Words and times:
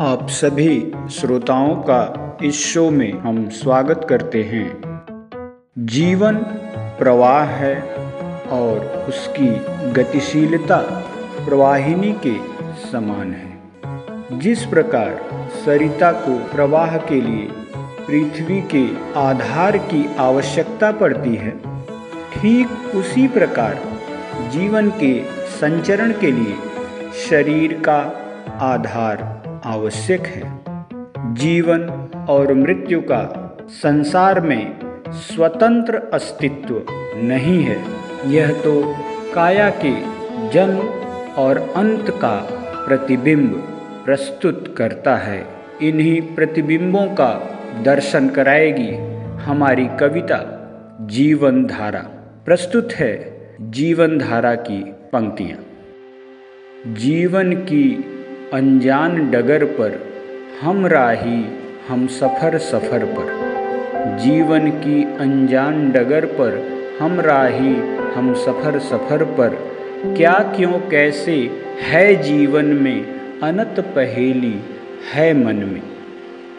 आप 0.00 0.26
सभी 0.28 0.92
श्रोताओं 1.10 1.74
का 1.76 2.38
इस 2.44 2.54
शो 2.54 2.90
में 2.90 3.12
हम 3.12 3.48
स्वागत 3.48 4.06
करते 4.08 4.42
हैं। 4.42 5.04
जीवन 5.86 6.36
प्रवाह 6.98 7.44
है 7.44 7.80
और 8.50 8.78
उसकी 9.08 9.48
गतिशीलता 9.92 10.76
प्रवाहिनी 11.46 12.12
के 12.26 12.36
समान 12.82 13.32
है। 13.32 14.38
जिस 14.38 14.64
प्रकार 14.64 15.20
सरिता 15.64 16.12
को 16.12 16.38
प्रवाह 16.54 16.96
के 16.98 17.20
लिए 17.20 17.48
पृथ्वी 18.06 18.60
के 18.74 18.86
आधार 19.20 19.78
की 19.78 20.06
आवश्यकता 20.18 20.92
पड़ती 20.92 21.34
है, 21.34 21.56
ठीक 22.34 22.94
उसी 22.94 23.28
प्रकार 23.28 23.80
जीवन 24.52 24.90
के 24.90 25.20
संचरण 25.48 26.12
के 26.12 26.30
लिए 26.30 26.56
शरीर 27.28 27.82
का 27.88 28.00
आधार 28.64 29.38
आवश्यक 29.68 30.26
है। 30.26 30.42
जीवन 31.34 31.82
और 32.30 32.52
मृत्यु 32.54 33.00
का 33.00 33.22
संसार 33.70 34.40
में 34.40 34.78
स्वतंत्र 35.08 35.96
अस्तित्व 36.14 36.86
नहीं 37.22 37.62
है। 37.62 37.76
यह 38.26 38.52
तो 38.52 38.94
काया 39.34 39.70
के 39.84 39.92
जन्म 40.48 40.78
और 41.38 41.58
अंत 41.76 42.10
का 42.10 42.34
प्रतिबिंब 42.86 43.52
प्रस्तुत 44.04 44.74
करता 44.78 45.16
है। 45.16 45.46
इन्हीं 45.82 46.20
प्रतिबिंबों 46.34 47.06
का 47.06 47.32
दर्शन 47.82 48.28
कराएगी 48.28 48.90
हमारी 49.44 49.86
कविता 50.00 50.40
जीवन 51.10 51.64
धारा 51.66 52.00
प्रस्तुत 52.44 52.92
है 52.92 53.12
जीवन 53.60 54.18
धारा 54.18 54.54
की 54.54 54.82
पंक्तियाँ। 55.12 56.94
जीवन 56.94 57.52
की 57.52 57.84
अनजान 58.52 59.30
डगर 59.30 59.64
पर, 59.64 60.12
हम 60.60 60.86
राही, 60.86 61.44
हम 61.88 62.06
सफ़र 62.06 62.58
सफ़र 62.58 63.04
पर। 63.04 63.26
जीवन 64.18 64.70
की 64.70 65.04
अनजान 65.04 65.92
डगर 65.92 66.24
पर, 66.24 66.80
हम 67.00 67.20
राही, 67.20 67.76
हम 68.14 68.34
सफ़र 68.34 68.78
सफ़र 68.78 69.24
पर। 69.24 69.48
क्या, 70.16 70.32
क्यों, 70.32 70.72
कैसे 70.72 71.50
है 71.80 72.22
जीवन 72.22 72.64
में 72.64 73.06
अनत 73.42 73.74
पहेली 73.80 74.60
है 75.12 75.34
मन 75.34 75.56
में? 75.56 75.82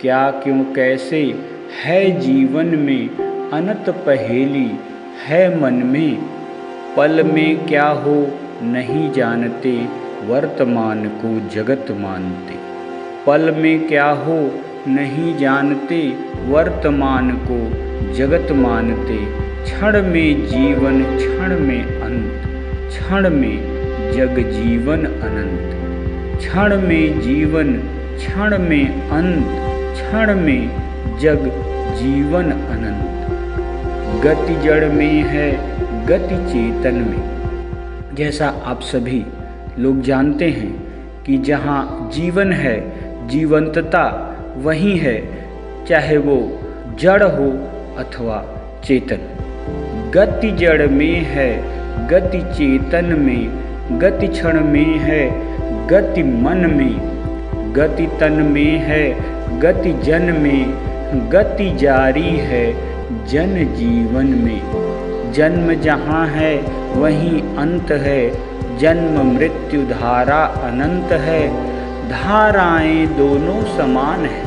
क्या, 0.02 0.32
क्यों, 0.32 0.64
कैसे 0.64 1.36
है 1.84 2.20
जीवन 2.20 2.66
में 2.66 3.10
अनत 3.52 3.90
पहेली 3.90 4.72
है 5.28 5.62
मन 5.62 5.74
में? 5.74 6.18
पल 6.98 7.24
में 7.24 7.68
क्या 7.68 7.88
हो, 7.88 8.28
नहीं 8.64 9.12
जानते 9.12 10.09
वर्तमान 10.26 11.10
को 11.10 11.50
जगत 11.56 11.86
मानते। 11.92 12.56
पल 13.28 13.52
में 13.52 13.88
क्या 13.88 14.10
हो 14.10 14.52
नहीं 14.88 15.38
जानते, 15.38 16.14
वर्तमान 16.46 17.42
को 17.52 17.90
जगत 18.14 18.52
मानते। 18.52 19.50
क्षण 19.64 20.04
में 20.04 20.46
जीवन, 20.46 21.18
क्षण 21.18 21.60
में 21.60 22.02
अंत। 22.02 22.44
क्षण 22.90 23.30
में 23.30 23.80
जग 24.12 24.40
जीवन 24.52 25.06
अनंत। 25.06 25.70
क्षण 26.40 26.82
में 26.82 27.22
जीवन, 27.22 27.74
क्षण 28.18 28.58
में 28.58 29.10
अंत। 29.10 29.46
क्षण 29.98 30.36
में 30.36 30.68
जग 31.20 31.40
जीवन 31.96 32.44
अनंत। 32.44 33.10
गति 34.24 34.56
जड़ 34.56 34.86
में 34.86 35.24
है, 35.24 35.52
गति 36.06 36.36
चेतन 36.36 36.96
में। 36.96 37.40
जैसा 38.16 38.48
आप 38.66 38.82
सभी 38.82 39.26
लोग 39.80 40.02
जानते 40.02 40.50
हैं 40.50 40.88
कि 41.24 41.38
जहाँ 41.38 42.10
जीवन 42.14 42.54
है, 42.54 42.78
जीवंतता 43.28 44.06
वही 44.58 44.98
है, 44.98 45.30
चाहे 45.86 46.18
वो 46.18 46.60
जड़ 47.00 47.24
हो 47.24 47.52
अथवा 47.98 48.60
चेतन। 48.86 49.18
गति 50.16 50.52
जड़ 50.52 50.88
में 50.88 51.22
है, 51.22 51.64
गति 52.08 52.42
चेतन 52.42 53.06
में, 53.06 53.50
गति 54.00 54.28
क्षण 54.28 54.64
में 54.64 54.98
है, 54.98 55.30
गति 55.88 56.24
मन 56.24 56.58
में, 56.58 57.74
गति 57.74 58.08
तन 58.20 58.34
में 58.34 58.78
है, 58.78 59.10
गति 59.60 59.94
जन 59.94 60.22
में, 60.22 60.74
गति 61.30 61.78
जारी 61.78 62.38
है, 62.38 62.74
जन 63.26 63.76
जीवन 63.76 64.26
में। 64.26 64.62
जन्म 65.34 65.74
जहाँ 65.74 66.28
है, 66.28 66.56
वहीं 66.94 67.42
अंत 67.42 67.92
है 67.92 68.49
जन्म 68.80 69.34
मृत्यु 69.36 69.82
धारा 69.82 70.44
अनंत 70.44 71.12
है। 71.12 71.48
धाराएँ 72.10 73.08
दोनों 73.08 73.78
समान 73.78 74.26
हैं। 74.26 74.46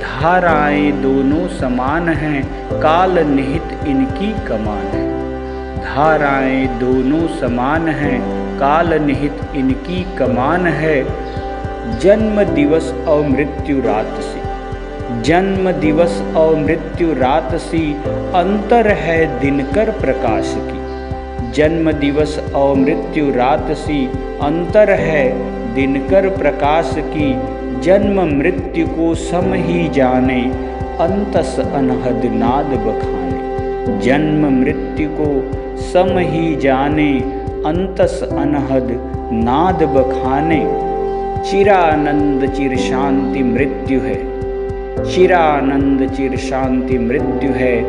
धाराएँ 0.00 0.92
दोनों 0.92 1.48
समान 1.48 2.08
हैं। 2.08 2.42
काल 2.80 3.18
निहित 3.18 3.86
इनकी 3.86 4.32
कमान 4.32 4.86
है। 4.86 5.04
धाराएँ 5.80 6.66
दोनों 6.66 7.26
समान 7.28 7.88
हैं। 7.88 8.20
काल 8.58 8.94
निहित 8.94 9.38
इनकी 9.54 10.16
कमान 10.18 10.66
है। 10.66 11.04
जन्म 11.98 12.42
दिवस 12.44 12.94
और 13.08 13.26
मृत्यु 13.26 13.80
रात 13.80 14.16
सी। 14.20 14.40
जन्म 15.22 15.72
दिवस 15.72 16.22
और 16.36 16.56
मृत्यु 16.56 17.12
रात 17.12 17.54
सी। 17.54 17.92
अंतर 18.34 18.88
है 18.88 19.40
दिनकर 19.40 19.90
प्रकाश 19.90 20.54
की। 20.58 20.83
जन्म 21.54 21.92
दिवस 21.92 22.52
और 22.54 22.76
मृत्यु 22.76 23.34
रात 23.34 23.66
सी 23.70 24.06
अंतर 24.42 24.90
है। 24.90 25.54
दिनकर 25.74 26.28
प्रकाश 26.28 26.94
की 26.98 27.38
जन्म 27.80 28.38
मृत्यु 28.38 28.86
को 28.86 29.14
सम 29.14 29.52
ही 29.54 29.88
जाने। 29.88 30.40
अंतस 31.00 31.56
अनहद 31.74 32.22
नाद 32.24 32.66
बखाने। 32.66 33.98
जन्म 33.98 34.60
मृत्यु 34.60 35.08
को 35.12 35.50
सम 35.76 36.18
ही 36.18 36.56
जाने। 36.56 37.12
अंतस 37.66 38.28
अनहद 38.32 38.88
नाद 39.32 39.82
बखाने। 39.82 40.60
चिरानंद 41.50 42.50
चिर 42.50 42.76
शांति 42.76 43.42
मृत्यु 43.42 44.00
है। 44.00 44.34
चिरानंद 45.14 46.10
चिर 46.10 46.36
शांति 46.36 46.98
मृत्यु 46.98 47.50
है। 47.50 47.82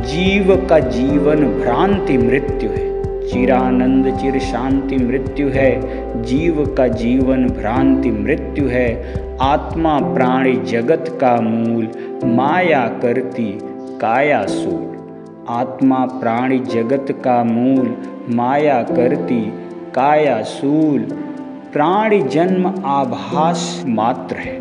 जीव 0.00 0.66
का 0.70 0.78
जीवन 0.78 1.36
भ्रांति 1.36 2.18
मृत्यु 2.18 2.70
है। 2.70 2.91
चिरानंद 3.30 4.18
चिर 4.18 4.38
शांति 4.38 4.96
मृत्यु 4.96 5.48
है, 5.48 5.80
जीव 6.22 6.74
का 6.78 6.88
जीवन 6.88 7.46
भ्रांति 7.46 8.10
मृत्यु 8.10 8.68
है, 8.68 9.14
आत्मा 9.40 9.98
प्राणी 9.98 10.52
जगत 10.52 11.18
का 11.20 11.40
मूल, 11.40 11.88
माया 12.24 12.88
करती 12.88 13.58
काया 14.00 14.46
सूल। 14.46 14.92
आत्मा 15.48 16.06
प्राणी 16.06 16.58
जगत 16.58 17.06
का 17.24 17.44
मूल, 17.44 17.96
माया 18.30 18.82
करती 18.82 19.52
काया 19.94 20.42
सूल। 20.42 21.00
प्राणी 21.72 22.20
जन्म 22.20 22.66
आभास 22.84 23.84
मात्र 23.86 24.36
है। 24.36 24.60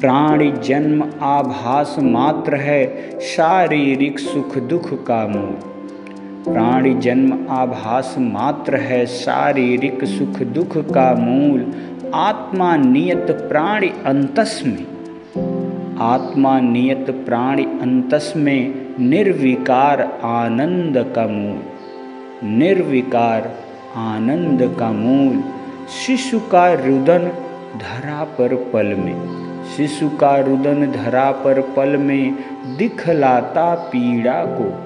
प्राणी 0.00 0.52
जन्म 0.64 1.02
आभास 1.22 1.96
मात्र 2.02 2.54
है, 2.54 3.10
शारीरिक 3.20 4.18
सुख 4.18 4.58
दुख 4.58 5.06
का 5.06 5.26
मूल। 5.28 5.75
प्राणी 6.48 6.94
जन्म 6.94 7.46
आभास 7.50 8.16
मात्र 8.18 8.76
है, 8.76 9.06
शारीरिक 9.06 10.04
सुख 10.04 10.42
दुख 10.42 10.78
का 10.78 11.14
मूल। 11.14 11.74
आत्मा 12.14 12.76
नियत 12.76 13.26
प्राणी 13.30 13.88
अंतस 13.88 14.62
में। 14.66 14.86
आत्मा 16.00 16.60
नियत 16.60 17.06
प्राणी 17.10 17.64
अंतस 17.64 18.32
में 18.36 18.86
निर्विकार 19.00 20.20
आनंद 20.24 21.12
का 21.14 21.26
मूल। 21.26 21.58
निर्विकार 22.48 23.54
आनंद 23.96 24.76
का 24.78 24.92
मूल। 24.92 25.44
शिशु 26.06 26.40
का 26.40 26.72
रुदन 26.72 27.32
धरा 27.78 28.24
पर 28.24 28.54
पल 28.54 28.86
में। 28.86 29.46
शिशु 29.76 30.08
का 30.08 30.36
रुदन 30.36 30.92
धरा 30.92 31.30
पर 31.30 31.60
पल 31.60 31.96
में 31.96 32.34
दिखलाता 32.78 33.74
पीड़ा 33.74 34.44
को 34.44 34.85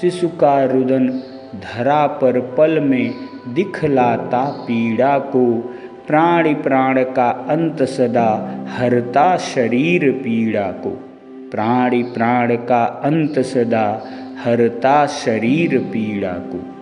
शिशु 0.00 0.28
का 0.28 0.64
रुदन 0.64 1.08
धरा 1.54 2.06
पर 2.06 2.40
पल 2.40 2.80
में 2.80 3.14
दिखलाता 3.48 4.44
पीड़ा 4.44 5.18
को। 5.18 5.74
प्राणी 6.06 6.54
प्राण 6.54 7.02
का 7.02 7.30
अंत 7.30 7.82
सदा 7.82 8.54
हरता 8.68 9.36
शरीर 9.36 10.10
पीड़ा 10.10 10.70
को। 10.70 10.90
प्राणी 11.50 12.02
प्राण 12.02 12.56
का 12.56 12.84
अंत 12.84 13.38
सदा 13.38 14.04
हरता 14.44 15.06
शरीर 15.06 15.78
पीड़ा 15.78 16.32
को। 16.32 16.79